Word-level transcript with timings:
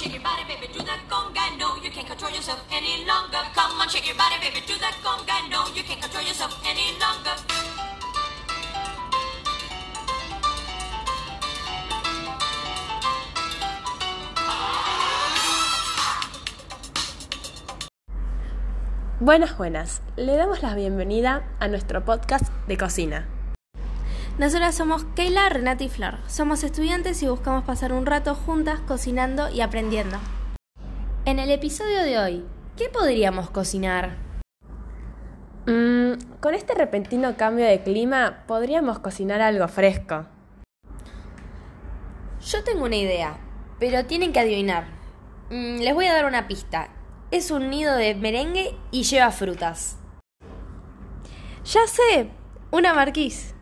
shake 0.00 0.14
your 0.14 0.22
baby, 0.48 0.72
do 0.72 0.82
that 0.84 1.00
conga. 1.10 1.44
No, 1.58 1.76
you 1.82 1.90
can't 1.90 2.06
control 2.06 2.32
yourself 2.32 2.64
any 2.72 3.04
longer. 3.04 3.42
Come 3.54 3.80
on, 3.80 3.88
shake 3.88 4.06
your 4.06 4.16
body, 4.16 4.36
baby, 4.40 4.64
do 4.66 4.74
that 4.80 4.96
conga. 5.04 5.36
No, 5.50 5.60
you 5.74 5.82
can't 5.82 6.00
control 6.00 6.24
yourself 6.24 6.56
any 6.64 6.96
longer. 6.96 7.36
Buenas, 19.20 19.58
buenas. 19.58 20.00
Le 20.16 20.34
damos 20.36 20.62
la 20.62 20.74
bienvenida 20.74 21.44
a 21.60 21.68
nuestro 21.68 22.06
podcast 22.06 22.50
de 22.66 22.78
cocina. 22.78 23.39
Nosotras 24.40 24.74
somos 24.74 25.04
Keila, 25.14 25.50
Renata 25.50 25.84
y 25.84 25.90
Flor. 25.90 26.16
Somos 26.26 26.64
estudiantes 26.64 27.22
y 27.22 27.28
buscamos 27.28 27.62
pasar 27.64 27.92
un 27.92 28.06
rato 28.06 28.34
juntas 28.34 28.80
cocinando 28.80 29.50
y 29.50 29.60
aprendiendo. 29.60 30.16
En 31.26 31.38
el 31.38 31.50
episodio 31.50 32.02
de 32.02 32.18
hoy, 32.18 32.44
¿qué 32.74 32.88
podríamos 32.88 33.50
cocinar? 33.50 34.16
Mm, 35.66 36.12
con 36.40 36.54
este 36.54 36.72
repentino 36.72 37.36
cambio 37.36 37.66
de 37.66 37.82
clima, 37.82 38.44
podríamos 38.46 38.98
cocinar 39.00 39.42
algo 39.42 39.68
fresco. 39.68 40.24
Yo 42.40 42.64
tengo 42.64 42.86
una 42.86 42.96
idea, 42.96 43.36
pero 43.78 44.06
tienen 44.06 44.32
que 44.32 44.40
adivinar. 44.40 44.86
Mm, 45.50 45.80
les 45.80 45.94
voy 45.94 46.06
a 46.06 46.14
dar 46.14 46.24
una 46.24 46.48
pista. 46.48 46.88
Es 47.30 47.50
un 47.50 47.68
nido 47.68 47.94
de 47.94 48.14
merengue 48.14 48.74
y 48.90 49.02
lleva 49.02 49.32
frutas. 49.32 49.98
Ya 51.62 51.86
sé, 51.86 52.30
una 52.70 52.94
marquís. 52.94 53.54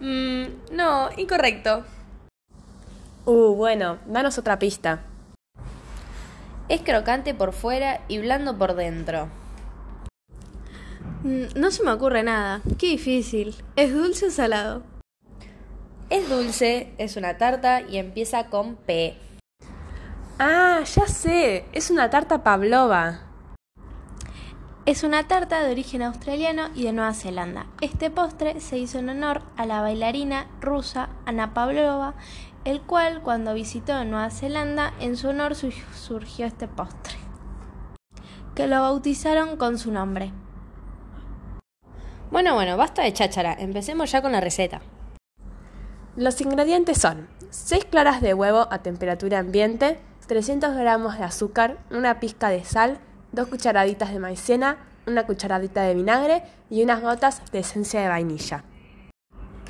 Mm, 0.00 0.44
no, 0.72 1.08
incorrecto. 1.16 1.84
Uh, 3.24 3.54
bueno, 3.54 3.98
danos 4.06 4.38
otra 4.38 4.58
pista. 4.58 5.00
Es 6.68 6.80
crocante 6.82 7.34
por 7.34 7.52
fuera 7.52 8.00
y 8.08 8.18
blando 8.18 8.56
por 8.56 8.74
dentro. 8.74 9.28
Mm, 11.22 11.58
No 11.58 11.70
se 11.70 11.82
me 11.84 11.92
ocurre 11.92 12.22
nada. 12.22 12.60
Qué 12.78 12.88
difícil. 12.88 13.54
¿Es 13.76 13.92
dulce 13.94 14.26
o 14.26 14.30
salado? 14.30 14.82
Es 16.10 16.28
dulce, 16.28 16.92
es 16.98 17.16
una 17.16 17.38
tarta 17.38 17.80
y 17.80 17.96
empieza 17.96 18.48
con 18.50 18.76
P. 18.76 19.16
Ah, 20.38 20.82
ya 20.84 21.06
sé, 21.06 21.64
es 21.72 21.90
una 21.90 22.10
tarta 22.10 22.42
pavlova. 22.42 23.20
Es 24.86 25.02
una 25.02 25.26
tarta 25.26 25.62
de 25.62 25.70
origen 25.72 26.02
australiano 26.02 26.68
y 26.74 26.84
de 26.84 26.92
Nueva 26.92 27.14
Zelanda. 27.14 27.66
Este 27.80 28.10
postre 28.10 28.60
se 28.60 28.76
hizo 28.78 28.98
en 28.98 29.08
honor 29.08 29.42
a 29.56 29.64
la 29.64 29.80
bailarina 29.80 30.46
rusa 30.60 31.08
Ana 31.24 31.54
Pavlova, 31.54 32.14
el 32.64 32.82
cual 32.82 33.22
cuando 33.22 33.54
visitó 33.54 34.04
Nueva 34.04 34.30
Zelanda 34.30 34.92
en 35.00 35.16
su 35.16 35.28
honor 35.28 35.54
su- 35.54 35.70
surgió 35.94 36.44
este 36.44 36.68
postre, 36.68 37.14
que 38.54 38.66
lo 38.66 38.80
bautizaron 38.82 39.56
con 39.56 39.78
su 39.78 39.90
nombre. 39.90 40.32
Bueno, 42.30 42.54
bueno, 42.54 42.76
basta 42.76 43.02
de 43.02 43.12
cháchara, 43.12 43.54
empecemos 43.54 44.10
ya 44.12 44.20
con 44.20 44.32
la 44.32 44.40
receta. 44.40 44.82
Los 46.16 46.40
ingredientes 46.42 46.98
son 47.00 47.28
6 47.50 47.86
claras 47.86 48.20
de 48.20 48.34
huevo 48.34 48.68
a 48.70 48.78
temperatura 48.82 49.38
ambiente, 49.38 49.98
300 50.26 50.74
gramos 50.76 51.16
de 51.16 51.24
azúcar, 51.24 51.78
una 51.90 52.20
pizca 52.20 52.48
de 52.48 52.64
sal, 52.64 52.98
2 53.34 53.48
cucharaditas 53.48 54.12
de 54.12 54.20
maicena, 54.20 54.78
una 55.06 55.26
cucharadita 55.26 55.82
de 55.82 55.94
vinagre 55.94 56.42
y 56.70 56.82
unas 56.82 57.02
gotas 57.02 57.42
de 57.52 57.58
esencia 57.58 58.00
de 58.00 58.08
vainilla. 58.08 58.64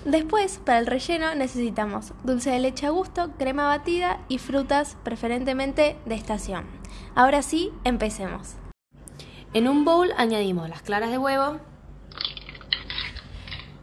Después, 0.05 0.61
para 0.65 0.79
el 0.79 0.87
relleno 0.87 1.34
necesitamos 1.34 2.12
dulce 2.25 2.51
de 2.51 2.59
leche 2.59 2.87
a 2.87 2.91
gusto, 2.91 3.33
crema 3.39 3.67
batida 3.67 4.20
y 4.29 4.39
frutas 4.39 4.98
preferentemente 5.03 5.97
de 6.05 6.15
estación. 6.15 6.67
Ahora 7.15 7.41
sí, 7.41 7.73
empecemos. 7.85 8.57
En 9.55 9.67
un 9.67 9.85
bowl 9.85 10.12
añadimos 10.19 10.69
las 10.69 10.83
claras 10.83 11.11
de 11.11 11.19
huevo 11.19 11.59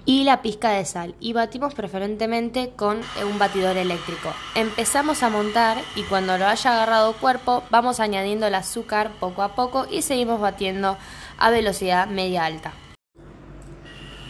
y 0.06 0.24
la 0.24 0.42
pizca 0.42 0.72
de 0.72 0.86
sal 0.86 1.16
y 1.20 1.34
batimos 1.34 1.74
preferentemente 1.74 2.72
con 2.76 3.02
un 3.24 3.40
batidor 3.40 3.78
eléctrico. 3.78 4.34
Empezamos 4.56 5.24
a 5.24 5.30
montar 5.30 5.78
y 5.96 6.04
cuando 6.04 6.38
lo 6.38 6.48
haya 6.48 6.74
agarrado 6.74 7.14
cuerpo 7.14 7.64
vamos 7.70 8.00
añadiendo 8.00 8.48
el 8.48 8.56
azúcar 8.56 9.12
poco 9.20 9.44
a 9.44 9.56
poco 9.56 9.88
y 9.90 10.02
seguimos 10.02 10.40
batiendo 10.40 10.98
a 11.38 11.50
velocidad 11.50 12.08
media 12.08 12.46
alta. 12.46 12.74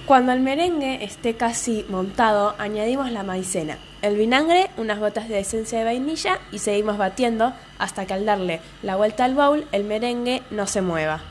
Cuando 0.06 0.34
el 0.34 0.42
merengue 0.42 1.06
esté 1.06 1.36
casi 1.38 1.86
montado, 1.88 2.56
añadimos 2.58 3.12
la 3.12 3.24
maicena, 3.24 3.78
el 4.02 4.18
vinagre, 4.18 4.70
unas 4.78 5.00
gotas 5.00 5.30
de 5.30 5.40
esencia 5.40 5.80
de 5.80 5.86
vainilla 5.86 6.40
y 6.52 6.60
seguimos 6.60 6.98
batiendo 6.98 7.54
hasta 7.78 8.06
que 8.06 8.14
al 8.14 8.26
darle 8.26 8.60
la 8.82 8.98
vuelta 8.98 9.24
al 9.24 9.36
bowl 9.36 9.66
el 9.72 9.84
merengue 9.86 10.42
no 10.52 10.68
se 10.68 10.82
mueva. 10.82 11.22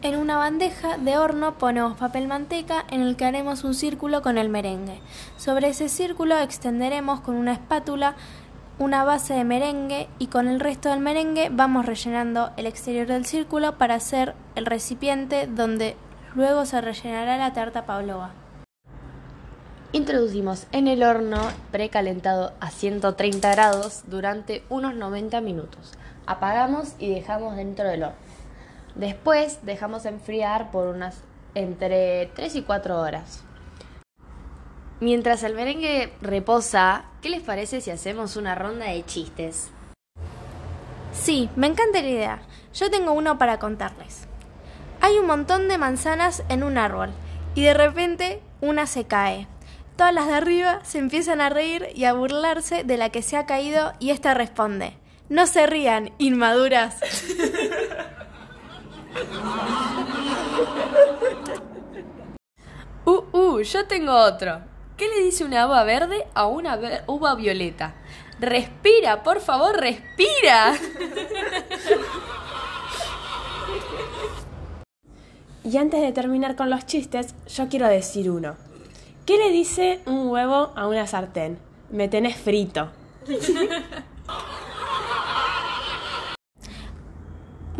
En 0.00 0.16
una 0.16 0.36
bandeja 0.36 0.96
de 0.96 1.18
horno 1.18 1.58
ponemos 1.58 1.98
papel 1.98 2.28
manteca 2.28 2.84
en 2.88 3.00
el 3.00 3.16
que 3.16 3.24
haremos 3.24 3.64
un 3.64 3.74
círculo 3.74 4.22
con 4.22 4.38
el 4.38 4.48
merengue. 4.48 5.00
Sobre 5.36 5.70
ese 5.70 5.88
círculo 5.88 6.38
extenderemos 6.38 7.20
con 7.20 7.34
una 7.34 7.52
espátula 7.52 8.14
una 8.78 9.02
base 9.02 9.34
de 9.34 9.42
merengue 9.42 10.08
y 10.20 10.28
con 10.28 10.46
el 10.46 10.60
resto 10.60 10.88
del 10.88 11.00
merengue 11.00 11.48
vamos 11.50 11.84
rellenando 11.84 12.52
el 12.56 12.66
exterior 12.66 13.08
del 13.08 13.26
círculo 13.26 13.76
para 13.76 13.96
hacer 13.96 14.36
el 14.54 14.66
recipiente 14.66 15.48
donde 15.48 15.96
luego 16.36 16.64
se 16.64 16.80
rellenará 16.80 17.36
la 17.36 17.52
tarta 17.52 17.84
pavlova. 17.84 18.30
Introducimos 19.90 20.68
en 20.70 20.86
el 20.86 21.02
horno 21.02 21.40
precalentado 21.72 22.52
a 22.60 22.70
130 22.70 23.50
grados 23.50 24.04
durante 24.06 24.62
unos 24.68 24.94
90 24.94 25.40
minutos. 25.40 25.94
Apagamos 26.26 26.94
y 27.00 27.12
dejamos 27.12 27.56
dentro 27.56 27.88
del 27.88 28.04
horno. 28.04 28.27
Después 28.98 29.60
dejamos 29.62 30.04
enfriar 30.06 30.72
por 30.72 30.88
unas 30.88 31.22
entre 31.54 32.26
3 32.34 32.56
y 32.56 32.62
4 32.62 33.00
horas. 33.00 33.44
Mientras 34.98 35.44
el 35.44 35.54
merengue 35.54 36.12
reposa, 36.20 37.04
¿qué 37.22 37.30
les 37.30 37.42
parece 37.42 37.80
si 37.80 37.92
hacemos 37.92 38.36
una 38.36 38.56
ronda 38.56 38.86
de 38.86 39.06
chistes? 39.06 39.70
Sí, 41.12 41.48
me 41.54 41.68
encanta 41.68 42.02
la 42.02 42.08
idea. 42.08 42.42
Yo 42.74 42.90
tengo 42.90 43.12
uno 43.12 43.38
para 43.38 43.60
contarles. 43.60 44.26
Hay 45.00 45.16
un 45.16 45.26
montón 45.26 45.68
de 45.68 45.78
manzanas 45.78 46.42
en 46.48 46.64
un 46.64 46.76
árbol 46.76 47.10
y 47.54 47.62
de 47.62 47.74
repente 47.74 48.42
una 48.60 48.86
se 48.86 49.04
cae. 49.04 49.46
Todas 49.96 50.12
las 50.12 50.26
de 50.26 50.34
arriba 50.34 50.80
se 50.82 50.98
empiezan 50.98 51.40
a 51.40 51.50
reír 51.50 51.86
y 51.94 52.04
a 52.04 52.14
burlarse 52.14 52.82
de 52.82 52.96
la 52.96 53.10
que 53.10 53.22
se 53.22 53.36
ha 53.36 53.46
caído 53.46 53.92
y 54.00 54.10
esta 54.10 54.34
responde, 54.34 54.94
no 55.28 55.46
se 55.46 55.66
rían, 55.66 56.10
inmaduras. 56.18 56.96
Uh, 63.04 63.24
uh, 63.32 63.60
yo 63.60 63.86
tengo 63.86 64.12
otro. 64.12 64.60
¿Qué 64.96 65.08
le 65.08 65.24
dice 65.24 65.44
una 65.44 65.66
uva 65.66 65.84
verde 65.84 66.26
a 66.34 66.46
una 66.46 66.78
uva 67.06 67.34
violeta? 67.34 67.94
Respira, 68.40 69.22
por 69.22 69.40
favor, 69.40 69.76
respira. 69.76 70.74
Y 75.64 75.76
antes 75.76 76.00
de 76.00 76.12
terminar 76.12 76.56
con 76.56 76.70
los 76.70 76.86
chistes, 76.86 77.34
yo 77.46 77.68
quiero 77.68 77.88
decir 77.88 78.30
uno. 78.30 78.56
¿Qué 79.26 79.36
le 79.36 79.50
dice 79.50 80.00
un 80.06 80.28
huevo 80.28 80.72
a 80.74 80.86
una 80.86 81.06
sartén? 81.06 81.58
Me 81.90 82.08
tenés 82.08 82.36
frito. 82.36 82.90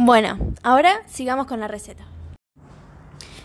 Bueno, 0.09 0.39
ahora 0.63 1.03
sigamos 1.05 1.47
con 1.47 1.61
la 1.61 1.69
receta. 1.69 2.07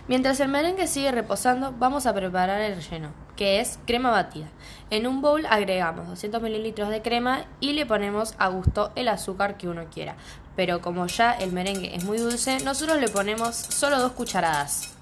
Mientras 0.07 0.39
el 0.39 0.47
merengue 0.47 0.87
sigue 0.87 1.11
reposando, 1.11 1.73
vamos 1.77 2.05
a 2.05 2.13
preparar 2.13 2.61
el 2.61 2.77
relleno, 2.77 3.11
que 3.35 3.59
es 3.59 3.79
crema 3.85 4.11
batida. 4.11 4.47
En 4.89 5.05
un 5.05 5.21
bowl 5.21 5.45
agregamos 5.45 6.07
200 6.07 6.41
mililitros 6.41 6.87
de 6.87 7.01
crema 7.01 7.43
y 7.59 7.73
le 7.73 7.85
ponemos 7.85 8.33
a 8.37 8.47
gusto 8.47 8.93
el 8.95 9.09
azúcar 9.09 9.57
que 9.57 9.67
uno 9.67 9.87
quiera. 9.93 10.15
Pero 10.55 10.79
como 10.79 11.05
ya 11.07 11.33
el 11.33 11.51
merengue 11.51 11.97
es 11.97 12.05
muy 12.05 12.17
dulce, 12.17 12.57
nosotros 12.63 12.97
le 13.01 13.09
ponemos 13.09 13.57
solo 13.57 13.99
dos 13.99 14.13
cucharadas. 14.13 14.93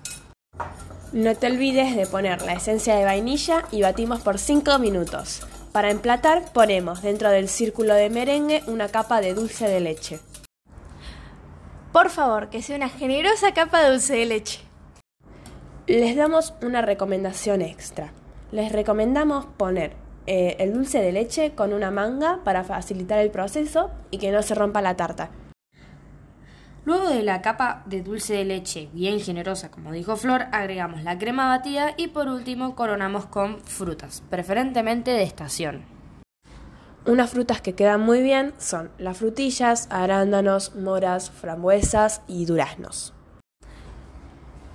No 1.14 1.36
te 1.36 1.46
olvides 1.46 1.96
de 1.96 2.08
poner 2.08 2.42
la 2.42 2.54
esencia 2.54 2.96
de 2.96 3.06
vainilla 3.06 3.66
y 3.70 3.84
batimos 3.84 4.22
por 4.22 4.40
5 4.40 4.80
minutos. 4.80 5.46
Para 5.72 5.92
emplatar 5.92 6.52
ponemos 6.54 7.04
dentro 7.04 7.30
del 7.30 7.48
círculo 7.48 7.94
de 7.94 8.10
merengue 8.10 8.64
una 8.66 8.88
capa 8.88 9.22
de 9.22 9.36
dulce 9.36 9.68
de 9.68 9.80
leche. 9.80 10.20
Por 11.92 12.10
favor, 12.10 12.50
que 12.50 12.62
sea 12.62 12.78
una 12.78 12.88
generosa 12.88 13.54
capa 13.54 13.82
de 13.82 13.92
dulce 13.92 14.16
de 14.16 14.26
leche. 14.26 14.62
Les 15.88 16.16
damos 16.16 16.54
una 16.62 16.82
recomendación 16.82 17.62
extra. 17.62 18.14
Les 18.54 18.72
recomendamos 18.72 19.46
poner 19.46 19.98
eh, 20.26 20.56
el 20.60 20.74
dulce 20.74 21.02
de 21.02 21.12
leche 21.12 21.52
con 21.52 21.74
una 21.74 21.92
manga 21.92 22.40
para 22.46 22.64
facilitar 22.64 23.20
el 23.20 23.30
proceso 23.30 23.92
y 24.10 24.20
que 24.20 24.32
no 24.32 24.42
se 24.42 24.56
rompa 24.56 24.82
la 24.82 24.96
tarta. 24.96 25.32
Luego 26.86 27.10
de 27.10 27.24
la 27.24 27.42
capa 27.42 27.84
de 27.86 28.02
dulce 28.02 28.36
de 28.36 28.46
leche 28.46 28.90
bien 28.94 29.20
generosa, 29.20 29.70
como 29.70 29.92
dijo 29.92 30.16
Flor, 30.16 30.46
agregamos 30.54 31.04
la 31.04 31.18
crema 31.20 31.50
batida 31.50 31.94
y 31.98 32.08
por 32.08 32.30
último 32.30 32.74
coronamos 32.74 33.26
con 33.26 33.60
frutas, 33.60 34.24
preferentemente 34.30 35.12
de 35.12 35.24
estación. 35.24 35.84
Unas 37.06 37.32
frutas 37.32 37.62
que 37.62 37.74
quedan 37.74 38.02
muy 38.02 38.22
bien 38.22 38.54
son 38.60 38.92
las 39.00 39.18
frutillas, 39.18 39.88
arándanos, 39.90 40.76
moras, 40.76 41.32
frambuesas 41.32 42.22
y 42.28 42.46
duraznos. 42.46 43.14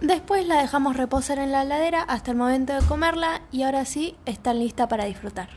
Después 0.00 0.46
la 0.46 0.60
dejamos 0.60 0.96
reposar 0.96 1.38
en 1.38 1.52
la 1.52 1.62
heladera 1.62 2.02
hasta 2.02 2.32
el 2.32 2.36
momento 2.36 2.72
de 2.72 2.84
comerla 2.86 3.42
y 3.52 3.62
ahora 3.62 3.84
sí 3.84 4.16
está 4.26 4.52
lista 4.54 4.88
para 4.88 5.04
disfrutar. 5.04 5.48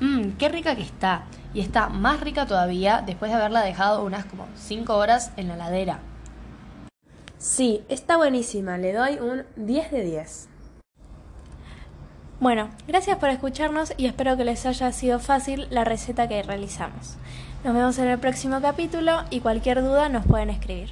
Mmm, 0.00 0.32
qué 0.38 0.48
rica 0.48 0.74
que 0.74 0.82
está. 0.82 1.22
Y 1.54 1.60
está 1.60 1.88
más 1.88 2.20
rica 2.20 2.46
todavía 2.46 3.02
después 3.06 3.30
de 3.30 3.36
haberla 3.36 3.62
dejado 3.62 4.04
unas 4.04 4.24
como 4.24 4.46
5 4.56 4.96
horas 4.96 5.30
en 5.36 5.48
la 5.48 5.54
heladera. 5.54 6.00
Sí, 7.38 7.84
está 7.88 8.16
buenísima, 8.16 8.76
le 8.76 8.92
doy 8.92 9.18
un 9.18 9.44
10 9.56 9.90
de 9.92 10.02
10. 10.02 10.48
Bueno, 12.40 12.70
gracias 12.88 13.18
por 13.18 13.28
escucharnos 13.28 13.92
y 13.98 14.06
espero 14.06 14.34
que 14.34 14.44
les 14.44 14.64
haya 14.64 14.90
sido 14.92 15.20
fácil 15.20 15.66
la 15.68 15.84
receta 15.84 16.26
que 16.26 16.42
realizamos. 16.42 17.16
Nos 17.64 17.74
vemos 17.74 17.98
en 17.98 18.08
el 18.08 18.18
próximo 18.18 18.62
capítulo 18.62 19.24
y 19.28 19.40
cualquier 19.40 19.82
duda 19.82 20.08
nos 20.08 20.24
pueden 20.24 20.48
escribir. 20.48 20.90